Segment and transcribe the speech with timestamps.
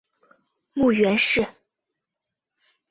[0.73, 1.45] 母袁氏。